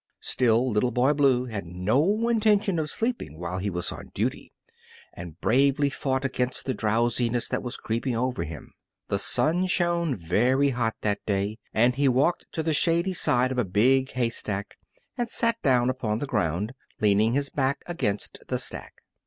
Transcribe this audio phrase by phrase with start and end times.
[0.23, 4.51] Still, Little Boy Blue had no intention of sleeping while he was on duty,
[5.13, 8.73] and bravely fought against the drowsiness that was creeping over him.
[9.09, 13.59] The sun shone very hot that day, and he walked to the shady side of
[13.59, 14.75] a big haystack
[15.19, 19.03] and sat down upon the ground, leaning his back against the stack.